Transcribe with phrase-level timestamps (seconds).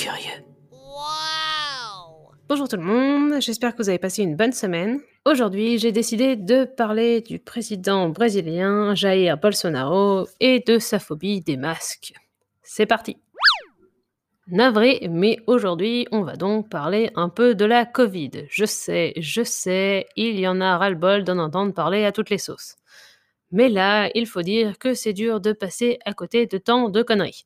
[0.00, 0.44] curieux.
[2.48, 5.00] Bonjour tout le monde, j'espère que vous avez passé une bonne semaine.
[5.26, 11.58] Aujourd'hui, j'ai décidé de parler du président brésilien Jair Bolsonaro et de sa phobie des
[11.58, 12.14] masques.
[12.62, 13.18] C'est parti
[14.46, 18.46] Navré, mais aujourd'hui, on va donc parler un peu de la Covid.
[18.48, 22.38] Je sais, je sais, il y en a ras-le-bol d'en entendre parler à toutes les
[22.38, 22.76] sauces.
[23.52, 27.02] Mais là, il faut dire que c'est dur de passer à côté de tant de
[27.02, 27.44] conneries.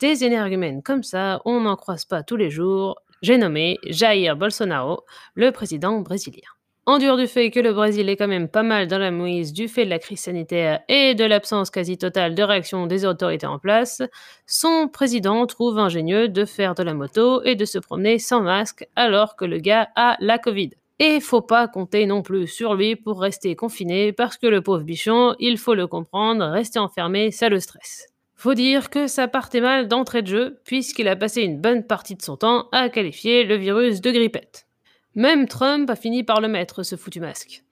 [0.00, 3.02] Des énergumènes comme ça, on n'en croise pas tous les jours.
[3.20, 6.48] J'ai nommé Jair Bolsonaro, le président brésilien.
[6.86, 9.52] En dehors du fait que le Brésil est quand même pas mal dans la mouise
[9.52, 13.48] du fait de la crise sanitaire et de l'absence quasi totale de réaction des autorités
[13.48, 14.00] en place,
[14.46, 18.86] son président trouve ingénieux de faire de la moto et de se promener sans masque
[18.94, 20.70] alors que le gars a la Covid.
[21.00, 24.84] Et faut pas compter non plus sur lui pour rester confiné parce que le pauvre
[24.84, 28.06] bichon, il faut le comprendre, rester enfermé, ça le stresse.
[28.40, 32.14] Faut dire que ça partait mal d'entrée de jeu puisqu'il a passé une bonne partie
[32.14, 34.68] de son temps à qualifier le virus de grippette.
[35.16, 37.64] Même Trump a fini par le mettre, ce foutu masque.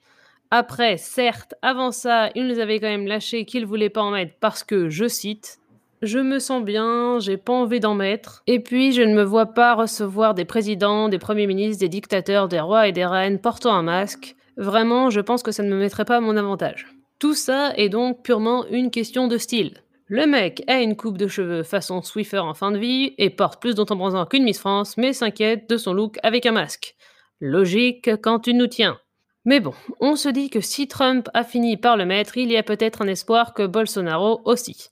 [0.50, 4.33] Après, certes, avant ça, il nous avait quand même lâché qu'il voulait pas en mettre
[4.41, 5.58] parce que, je cite,
[6.03, 8.42] je me sens bien, j'ai pas envie d'en mettre.
[8.48, 12.48] Et puis, je ne me vois pas recevoir des présidents, des premiers ministres, des dictateurs,
[12.48, 14.34] des rois et des reines portant un masque.
[14.56, 16.89] Vraiment, je pense que ça ne me mettrait pas à mon avantage.
[17.20, 19.75] Tout ça est donc purement une question de style.
[20.09, 23.61] Le mec a une coupe de cheveux façon Swiffer en fin de vie et porte
[23.61, 26.95] plus d'entendement qu'une Miss France, mais s'inquiète de son look avec un masque.
[27.41, 29.01] Logique quand tu nous tiens.
[29.45, 32.57] Mais bon, on se dit que si Trump a fini par le mettre, il y
[32.57, 34.91] a peut-être un espoir que Bolsonaro aussi.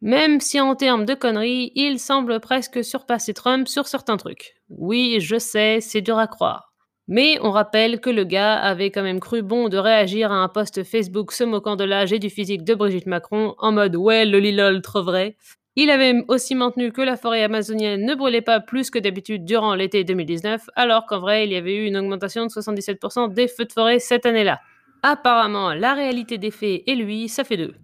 [0.00, 4.54] Même si en termes de conneries, il semble presque surpasser Trump sur certains trucs.
[4.68, 6.67] Oui, je sais, c'est dur à croire.
[7.08, 10.48] Mais on rappelle que le gars avait quand même cru bon de réagir à un
[10.48, 14.26] post Facebook se moquant de l'âge et du physique de Brigitte Macron en mode ouais,
[14.26, 15.36] le lilol, trop vrai.
[15.74, 19.74] Il avait aussi maintenu que la forêt amazonienne ne brûlait pas plus que d'habitude durant
[19.74, 23.64] l'été 2019, alors qu'en vrai, il y avait eu une augmentation de 77% des feux
[23.64, 24.60] de forêt cette année-là.
[25.02, 27.74] Apparemment, la réalité des faits et lui, ça fait deux.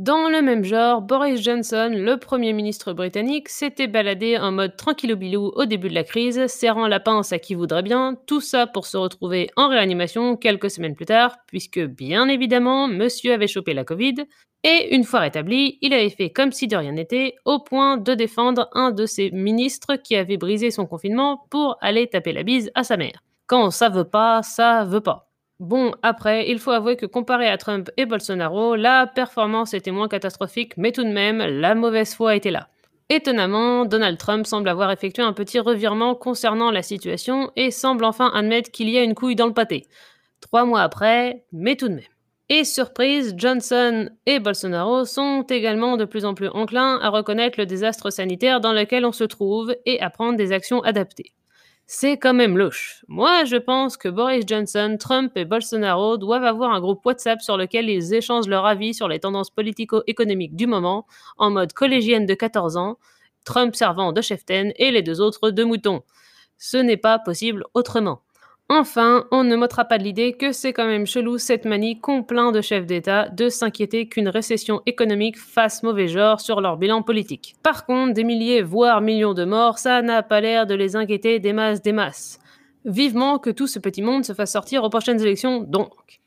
[0.00, 5.52] Dans le même genre, Boris Johnson, le Premier ministre britannique, s'était baladé en mode tranquillou-bilou
[5.54, 8.86] au début de la crise, serrant la pince à qui voudrait bien, tout ça pour
[8.86, 13.84] se retrouver en réanimation quelques semaines plus tard, puisque bien évidemment, monsieur avait chopé la
[13.84, 14.14] Covid,
[14.62, 18.14] et une fois rétabli, il avait fait comme si de rien n'était, au point de
[18.14, 22.70] défendre un de ses ministres qui avait brisé son confinement pour aller taper la bise
[22.74, 23.22] à sa mère.
[23.46, 25.29] Quand ça veut pas, ça veut pas.
[25.60, 30.08] Bon, après, il faut avouer que comparé à Trump et Bolsonaro, la performance était moins
[30.08, 32.68] catastrophique, mais tout de même, la mauvaise foi était là.
[33.10, 38.32] Étonnamment, Donald Trump semble avoir effectué un petit revirement concernant la situation et semble enfin
[38.34, 39.86] admettre qu'il y a une couille dans le pâté.
[40.40, 42.04] Trois mois après, mais tout de même.
[42.48, 47.66] Et surprise, Johnson et Bolsonaro sont également de plus en plus enclins à reconnaître le
[47.66, 51.34] désastre sanitaire dans lequel on se trouve et à prendre des actions adaptées.
[51.92, 53.04] C'est quand même louche.
[53.08, 57.56] Moi, je pense que Boris Johnson, Trump et Bolsonaro doivent avoir un groupe WhatsApp sur
[57.56, 61.04] lequel ils échangent leur avis sur les tendances politico-économiques du moment,
[61.36, 62.96] en mode collégienne de 14 ans,
[63.44, 66.04] Trump servant de cheftaine et les deux autres de moutons.
[66.58, 68.22] Ce n'est pas possible autrement.
[68.72, 72.22] Enfin, on ne m'ôtera pas de l'idée que c'est quand même chelou cette manie qu'ont
[72.22, 77.02] plein de chefs d'État de s'inquiéter qu'une récession économique fasse mauvais genre sur leur bilan
[77.02, 77.56] politique.
[77.64, 81.40] Par contre, des milliers, voire millions de morts, ça n'a pas l'air de les inquiéter
[81.40, 82.38] des masses des masses.
[82.84, 86.20] Vivement que tout ce petit monde se fasse sortir aux prochaines élections, donc.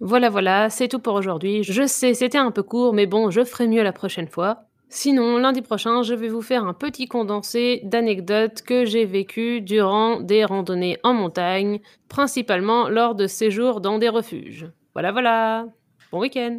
[0.00, 1.62] Voilà, voilà, c'est tout pour aujourd'hui.
[1.62, 4.69] Je sais, c'était un peu court, mais bon, je ferai mieux la prochaine fois.
[4.92, 10.18] Sinon, lundi prochain, je vais vous faire un petit condensé d'anecdotes que j'ai vécues durant
[10.18, 11.78] des randonnées en montagne,
[12.08, 14.68] principalement lors de séjours dans des refuges.
[14.94, 15.66] Voilà, voilà.
[16.10, 16.58] Bon week-end